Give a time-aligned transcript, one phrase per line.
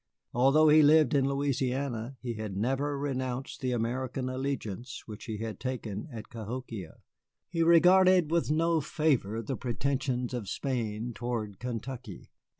[0.33, 5.59] Although he lived in Louisiana, he had never renounced the American allegiance which he had
[5.59, 6.95] taken at Cahokia.
[7.51, 12.31] He regarded with no favor the pretensions of Spain toward Kentucky.